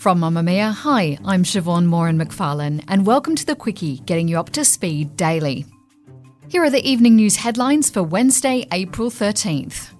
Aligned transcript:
From 0.00 0.20
Mamamia, 0.20 0.72
hi, 0.72 1.18
I'm 1.26 1.44
Siobhan 1.44 1.84
Moran 1.84 2.18
McFarlane, 2.18 2.82
and 2.88 3.04
welcome 3.04 3.36
to 3.36 3.44
the 3.44 3.54
Quicky, 3.54 4.02
getting 4.06 4.28
you 4.28 4.38
up 4.38 4.48
to 4.52 4.64
speed 4.64 5.14
daily. 5.14 5.66
Here 6.48 6.64
are 6.64 6.70
the 6.70 6.88
evening 6.88 7.16
news 7.16 7.36
headlines 7.36 7.90
for 7.90 8.02
Wednesday, 8.02 8.66
April 8.72 9.10
13th. 9.10 9.90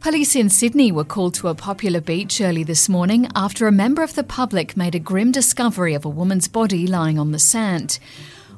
Police 0.00 0.36
in 0.36 0.50
Sydney 0.50 0.92
were 0.92 1.04
called 1.04 1.32
to 1.36 1.48
a 1.48 1.54
popular 1.54 2.02
beach 2.02 2.42
early 2.42 2.64
this 2.64 2.86
morning 2.86 3.28
after 3.34 3.66
a 3.66 3.72
member 3.72 4.02
of 4.02 4.14
the 4.14 4.24
public 4.24 4.76
made 4.76 4.94
a 4.94 4.98
grim 4.98 5.32
discovery 5.32 5.94
of 5.94 6.04
a 6.04 6.10
woman's 6.10 6.48
body 6.48 6.86
lying 6.86 7.18
on 7.18 7.32
the 7.32 7.38
sand. 7.38 7.98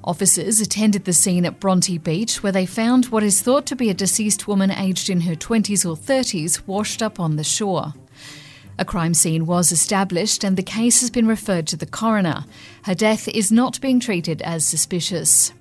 Officers 0.02 0.60
attended 0.60 1.04
the 1.04 1.12
scene 1.12 1.46
at 1.46 1.60
Bronte 1.60 1.98
Beach 1.98 2.42
where 2.42 2.50
they 2.50 2.66
found 2.66 3.06
what 3.06 3.22
is 3.22 3.40
thought 3.40 3.66
to 3.66 3.76
be 3.76 3.88
a 3.88 3.94
deceased 3.94 4.48
woman 4.48 4.72
aged 4.72 5.08
in 5.08 5.20
her 5.20 5.36
20s 5.36 5.88
or 5.88 5.96
30s 5.96 6.66
washed 6.66 7.04
up 7.04 7.20
on 7.20 7.36
the 7.36 7.44
shore. 7.44 7.94
A 8.78 8.84
crime 8.84 9.14
scene 9.14 9.46
was 9.46 9.70
established 9.70 10.42
and 10.42 10.56
the 10.56 10.62
case 10.62 11.00
has 11.00 11.10
been 11.10 11.26
referred 11.26 11.66
to 11.68 11.76
the 11.76 11.86
coroner. 11.86 12.44
Her 12.84 12.94
death 12.94 13.28
is 13.28 13.52
not 13.52 13.80
being 13.80 14.00
treated 14.00 14.42
as 14.42 14.66
suspicious. 14.66 15.52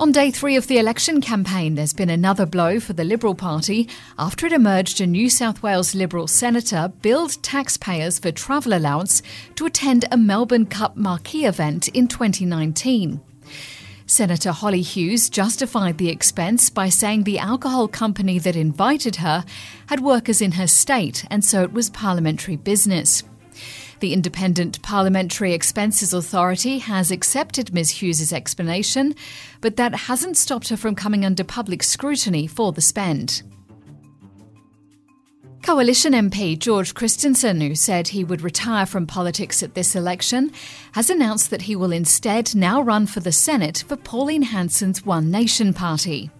On 0.00 0.12
day 0.12 0.30
three 0.30 0.54
of 0.54 0.68
the 0.68 0.78
election 0.78 1.20
campaign, 1.20 1.74
there's 1.74 1.92
been 1.92 2.08
another 2.08 2.46
blow 2.46 2.78
for 2.78 2.92
the 2.92 3.02
Liberal 3.02 3.34
Party 3.34 3.88
after 4.16 4.46
it 4.46 4.52
emerged 4.52 5.00
a 5.00 5.06
New 5.08 5.28
South 5.28 5.60
Wales 5.60 5.92
Liberal 5.92 6.28
senator 6.28 6.92
billed 7.02 7.42
taxpayers 7.42 8.20
for 8.20 8.30
travel 8.30 8.74
allowance 8.74 9.22
to 9.56 9.66
attend 9.66 10.04
a 10.12 10.16
Melbourne 10.16 10.66
Cup 10.66 10.96
marquee 10.96 11.46
event 11.46 11.88
in 11.88 12.06
2019. 12.06 13.20
Senator 14.10 14.52
Hollie 14.52 14.80
Hughes 14.80 15.28
justified 15.28 15.98
the 15.98 16.08
expense 16.08 16.70
by 16.70 16.88
saying 16.88 17.24
the 17.24 17.38
alcohol 17.38 17.86
company 17.88 18.38
that 18.38 18.56
invited 18.56 19.16
her 19.16 19.44
had 19.88 20.00
workers 20.00 20.40
in 20.40 20.52
her 20.52 20.66
state 20.66 21.26
and 21.30 21.44
so 21.44 21.62
it 21.62 21.74
was 21.74 21.90
parliamentary 21.90 22.56
business. 22.56 23.22
The 24.00 24.14
Independent 24.14 24.80
Parliamentary 24.80 25.52
Expenses 25.52 26.14
Authority 26.14 26.78
has 26.78 27.10
accepted 27.10 27.74
Ms 27.74 28.00
Hughes' 28.00 28.32
explanation, 28.32 29.14
but 29.60 29.76
that 29.76 29.94
hasn't 29.94 30.38
stopped 30.38 30.70
her 30.70 30.76
from 30.78 30.94
coming 30.94 31.24
under 31.24 31.44
public 31.44 31.82
scrutiny 31.82 32.46
for 32.46 32.72
the 32.72 32.80
spend. 32.80 33.42
Coalition 35.68 36.14
MP 36.14 36.58
George 36.58 36.94
Christensen, 36.94 37.60
who 37.60 37.74
said 37.74 38.08
he 38.08 38.24
would 38.24 38.40
retire 38.40 38.86
from 38.86 39.06
politics 39.06 39.62
at 39.62 39.74
this 39.74 39.94
election, 39.94 40.50
has 40.92 41.10
announced 41.10 41.50
that 41.50 41.60
he 41.60 41.76
will 41.76 41.92
instead 41.92 42.54
now 42.54 42.80
run 42.80 43.06
for 43.06 43.20
the 43.20 43.32
Senate 43.32 43.84
for 43.86 43.94
Pauline 43.96 44.44
Hanson's 44.44 45.04
One 45.04 45.30
Nation 45.30 45.74
party. 45.74 46.30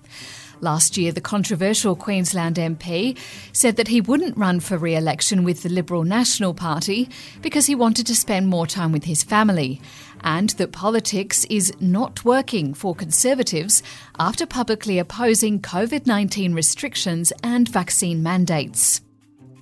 Last 0.62 0.96
year, 0.96 1.12
the 1.12 1.20
controversial 1.20 1.94
Queensland 1.94 2.56
MP 2.56 3.18
said 3.52 3.76
that 3.76 3.88
he 3.88 4.00
wouldn't 4.00 4.38
run 4.38 4.60
for 4.60 4.78
re 4.78 4.96
election 4.96 5.44
with 5.44 5.62
the 5.62 5.68
Liberal 5.68 6.04
National 6.04 6.54
Party 6.54 7.10
because 7.42 7.66
he 7.66 7.74
wanted 7.74 8.06
to 8.06 8.16
spend 8.16 8.48
more 8.48 8.66
time 8.66 8.92
with 8.92 9.04
his 9.04 9.22
family, 9.22 9.78
and 10.22 10.48
that 10.56 10.72
politics 10.72 11.44
is 11.50 11.70
not 11.80 12.24
working 12.24 12.72
for 12.72 12.94
Conservatives 12.94 13.82
after 14.18 14.46
publicly 14.46 14.98
opposing 14.98 15.60
COVID 15.60 16.06
19 16.06 16.54
restrictions 16.54 17.30
and 17.42 17.68
vaccine 17.68 18.22
mandates. 18.22 19.02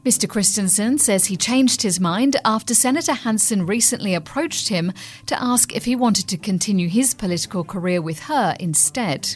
Mr. 0.06 0.28
Christensen 0.28 0.98
says 0.98 1.24
he 1.24 1.36
changed 1.36 1.82
his 1.82 1.98
mind 1.98 2.36
after 2.44 2.76
Senator 2.76 3.12
Hanson 3.12 3.66
recently 3.66 4.14
approached 4.14 4.68
him 4.68 4.92
to 5.26 5.42
ask 5.42 5.74
if 5.74 5.84
he 5.84 5.96
wanted 5.96 6.28
to 6.28 6.36
continue 6.36 6.88
his 6.88 7.12
political 7.12 7.64
career 7.64 8.00
with 8.00 8.20
her 8.20 8.54
instead. 8.60 9.34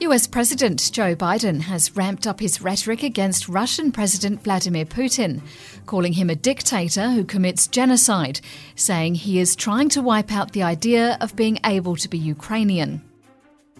US 0.00 0.26
President 0.26 0.90
Joe 0.92 1.14
Biden 1.14 1.60
has 1.60 1.94
ramped 1.94 2.26
up 2.26 2.40
his 2.40 2.60
rhetoric 2.60 3.04
against 3.04 3.48
Russian 3.48 3.92
President 3.92 4.42
Vladimir 4.42 4.86
Putin, 4.86 5.40
calling 5.86 6.14
him 6.14 6.28
a 6.28 6.34
dictator 6.34 7.10
who 7.10 7.24
commits 7.24 7.68
genocide, 7.68 8.40
saying 8.74 9.14
he 9.14 9.38
is 9.38 9.54
trying 9.54 9.88
to 9.90 10.02
wipe 10.02 10.32
out 10.32 10.50
the 10.50 10.64
idea 10.64 11.16
of 11.20 11.36
being 11.36 11.60
able 11.64 11.94
to 11.94 12.08
be 12.08 12.18
Ukrainian. 12.18 13.07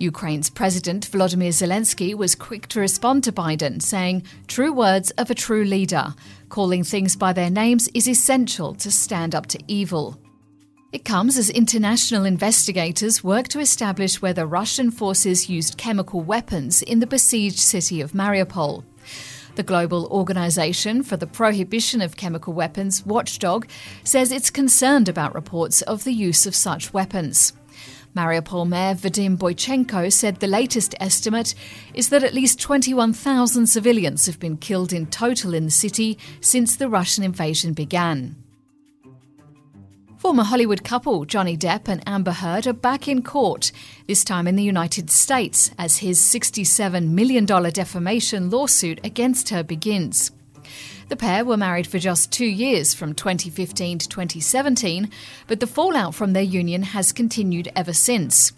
Ukraine's 0.00 0.50
President 0.50 1.10
Volodymyr 1.10 1.48
Zelensky 1.48 2.14
was 2.14 2.34
quick 2.34 2.69
to 2.69 2.81
respond 2.81 3.25
to 3.25 3.32
Biden, 3.32 3.82
saying, 3.82 4.22
True 4.47 4.72
words 4.72 5.10
of 5.12 5.31
a 5.31 5.34
true 5.34 5.64
leader. 5.64 6.14
Calling 6.48 6.84
things 6.84 7.16
by 7.16 7.32
their 7.32 7.50
names 7.50 7.88
is 7.94 8.09
essential 8.09 8.75
to 8.75 8.91
stand 8.91 9.34
up 9.34 9.47
to 9.47 9.59
evil. 9.66 10.20
It 10.91 11.04
comes 11.04 11.36
as 11.36 11.50
international 11.50 12.25
investigators 12.25 13.22
work 13.22 13.48
to 13.48 13.60
establish 13.60 14.22
whether 14.22 14.47
Russian 14.47 14.91
forces 14.91 15.50
used 15.50 15.76
chemical 15.76 16.22
weapons 16.22 16.80
in 16.80 17.00
the 17.00 17.06
besieged 17.06 17.59
city 17.59 18.00
of 18.00 18.12
Mariupol. 18.12 18.84
The 19.56 19.62
Global 19.62 20.06
Organization 20.06 21.03
for 21.03 21.16
the 21.16 21.26
Prohibition 21.26 22.00
of 22.00 22.16
Chemical 22.16 22.53
Weapons, 22.53 23.04
Watchdog, 23.04 23.66
says 24.04 24.30
it's 24.30 24.50
concerned 24.50 25.09
about 25.09 25.34
reports 25.34 25.82
of 25.82 26.04
the 26.04 26.12
use 26.12 26.47
of 26.47 26.54
such 26.54 26.94
weapons. 26.94 27.53
Mariupol 28.15 28.69
Mayor 28.69 28.95
Vadim 28.95 29.37
Boychenko 29.37 30.13
said 30.13 30.37
the 30.37 30.47
latest 30.47 30.95
estimate 30.99 31.55
is 31.95 32.09
that 32.09 32.25
at 32.25 32.35
least 32.35 32.61
21,000 32.61 33.67
civilians 33.67 34.27
have 34.27 34.41
been 34.41 34.57
killed 34.57 34.93
in 34.93 35.07
total 35.07 35.55
in 35.55 35.65
the 35.67 35.71
city 35.71 36.19
since 36.41 36.77
the 36.77 36.89
Russian 36.89 37.23
invasion 37.25 37.73
began. 37.73 38.37
Former 40.19 40.43
Hollywood 40.43 40.83
couple 40.83 41.25
Johnny 41.25 41.57
Depp 41.57 41.87
and 41.87 42.03
Amber 42.05 42.33
Heard 42.33 42.67
are 42.67 42.73
back 42.73 43.07
in 43.07 43.23
court, 43.23 43.71
this 44.09 44.25
time 44.25 44.49
in 44.49 44.57
the 44.57 44.65
United 44.65 45.11
States, 45.11 45.71
as 45.79 45.99
his 45.99 46.19
$67 46.21 47.11
million 47.11 47.47
defamation 47.47 48.51
lawsuit 48.51 48.99
against 49.05 49.51
her 49.51 49.63
begins. 49.63 50.33
The 51.09 51.17
pair 51.17 51.45
were 51.45 51.56
married 51.56 51.87
for 51.87 51.99
just 51.99 52.33
two 52.33 52.47
years, 52.47 52.95
from 52.95 53.15
2015 53.15 53.99
to 53.99 54.09
2017, 54.09 55.11
but 55.47 55.61
the 55.61 55.67
fallout 55.67 56.15
from 56.15 56.33
their 56.33 56.43
union 56.43 56.83
has 56.83 57.12
continued 57.12 57.73
ever 57.75 57.93
since. 57.93 58.53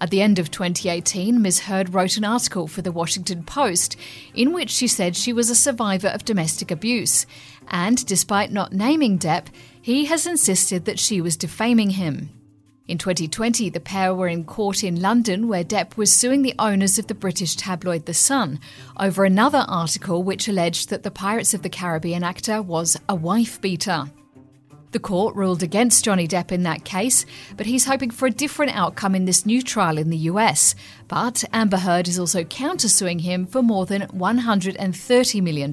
At 0.00 0.10
the 0.10 0.20
end 0.20 0.38
of 0.38 0.50
2018, 0.50 1.40
Ms. 1.40 1.60
Heard 1.60 1.94
wrote 1.94 2.16
an 2.16 2.24
article 2.24 2.66
for 2.66 2.82
the 2.82 2.92
Washington 2.92 3.42
Post 3.42 3.96
in 4.34 4.52
which 4.52 4.70
she 4.70 4.86
said 4.86 5.16
she 5.16 5.32
was 5.32 5.50
a 5.50 5.54
survivor 5.54 6.08
of 6.08 6.24
domestic 6.24 6.70
abuse. 6.70 7.26
And 7.68 8.04
despite 8.06 8.52
not 8.52 8.72
naming 8.72 9.18
Depp, 9.18 9.46
he 9.80 10.06
has 10.06 10.26
insisted 10.26 10.84
that 10.84 10.98
she 10.98 11.20
was 11.20 11.36
defaming 11.36 11.90
him. 11.90 12.30
In 12.86 12.98
2020, 12.98 13.70
the 13.70 13.80
pair 13.80 14.14
were 14.14 14.28
in 14.28 14.44
court 14.44 14.84
in 14.84 15.00
London 15.00 15.48
where 15.48 15.64
Depp 15.64 15.96
was 15.96 16.12
suing 16.12 16.42
the 16.42 16.54
owners 16.58 16.98
of 16.98 17.06
the 17.06 17.14
British 17.14 17.56
tabloid 17.56 18.04
The 18.04 18.12
Sun 18.12 18.60
over 19.00 19.24
another 19.24 19.64
article 19.66 20.22
which 20.22 20.48
alleged 20.48 20.90
that 20.90 21.02
the 21.02 21.10
Pirates 21.10 21.54
of 21.54 21.62
the 21.62 21.70
Caribbean 21.70 22.22
actor 22.22 22.60
was 22.60 22.98
a 23.08 23.14
wife 23.14 23.58
beater. 23.58 24.04
The 24.90 24.98
court 24.98 25.34
ruled 25.34 25.62
against 25.62 26.04
Johnny 26.04 26.28
Depp 26.28 26.52
in 26.52 26.62
that 26.64 26.84
case, 26.84 27.24
but 27.56 27.64
he's 27.64 27.86
hoping 27.86 28.10
for 28.10 28.26
a 28.26 28.30
different 28.30 28.76
outcome 28.76 29.14
in 29.14 29.24
this 29.24 29.46
new 29.46 29.62
trial 29.62 29.96
in 29.96 30.10
the 30.10 30.28
US. 30.28 30.74
But 31.08 31.42
Amber 31.54 31.78
Heard 31.78 32.06
is 32.06 32.18
also 32.18 32.44
countersuing 32.44 33.22
him 33.22 33.46
for 33.46 33.62
more 33.62 33.86
than 33.86 34.02
$130 34.08 35.42
million. 35.42 35.72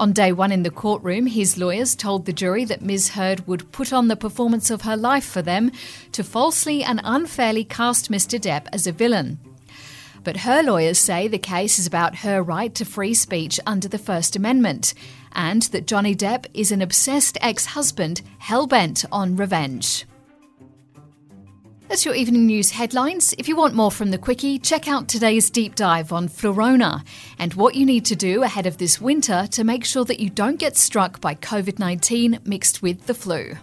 On 0.00 0.14
day 0.14 0.32
one 0.32 0.50
in 0.50 0.62
the 0.62 0.70
courtroom, 0.70 1.26
his 1.26 1.58
lawyers 1.58 1.94
told 1.94 2.24
the 2.24 2.32
jury 2.32 2.64
that 2.64 2.80
Ms. 2.80 3.10
Heard 3.10 3.46
would 3.46 3.70
put 3.70 3.92
on 3.92 4.08
the 4.08 4.16
performance 4.16 4.70
of 4.70 4.80
her 4.80 4.96
life 4.96 5.26
for 5.26 5.42
them 5.42 5.70
to 6.12 6.24
falsely 6.24 6.82
and 6.82 7.02
unfairly 7.04 7.64
cast 7.64 8.10
Mr. 8.10 8.40
Depp 8.40 8.66
as 8.72 8.86
a 8.86 8.92
villain. 8.92 9.38
But 10.24 10.38
her 10.38 10.62
lawyers 10.62 10.96
say 10.96 11.28
the 11.28 11.36
case 11.36 11.78
is 11.78 11.86
about 11.86 12.20
her 12.20 12.42
right 12.42 12.74
to 12.76 12.86
free 12.86 13.12
speech 13.12 13.60
under 13.66 13.88
the 13.88 13.98
First 13.98 14.36
Amendment, 14.36 14.94
and 15.32 15.64
that 15.64 15.86
Johnny 15.86 16.16
Depp 16.16 16.46
is 16.54 16.72
an 16.72 16.80
obsessed 16.80 17.36
ex 17.42 17.66
husband 17.66 18.22
hell 18.38 18.66
bent 18.66 19.04
on 19.12 19.36
revenge. 19.36 20.06
That's 21.90 22.04
your 22.04 22.14
evening 22.14 22.46
news 22.46 22.70
headlines. 22.70 23.34
If 23.36 23.48
you 23.48 23.56
want 23.56 23.74
more 23.74 23.90
from 23.90 24.12
the 24.12 24.16
Quicky, 24.16 24.62
check 24.62 24.86
out 24.86 25.08
today's 25.08 25.50
deep 25.50 25.74
dive 25.74 26.12
on 26.12 26.28
flurona 26.28 27.04
and 27.36 27.52
what 27.54 27.74
you 27.74 27.84
need 27.84 28.04
to 28.04 28.14
do 28.14 28.44
ahead 28.44 28.66
of 28.66 28.78
this 28.78 29.00
winter 29.00 29.48
to 29.50 29.64
make 29.64 29.84
sure 29.84 30.04
that 30.04 30.20
you 30.20 30.30
don't 30.30 30.60
get 30.60 30.76
struck 30.76 31.20
by 31.20 31.34
COVID 31.34 31.80
19 31.80 32.38
mixed 32.44 32.80
with 32.80 33.06
the 33.06 33.12
flu. 33.12 33.56